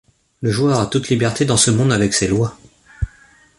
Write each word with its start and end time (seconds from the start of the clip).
Le 0.41 0.49
joueur 0.49 0.79
a 0.79 0.87
toute 0.87 1.09
liberté 1.09 1.45
dans 1.45 1.57
ce 1.57 1.69
monde 1.69 1.93
avec 1.93 2.15
ses 2.15 2.27
lois. 2.27 2.57